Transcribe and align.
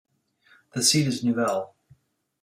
The 0.73 0.81
seat 0.81 1.05
is 1.05 1.23
Nouvelle. 1.23 1.75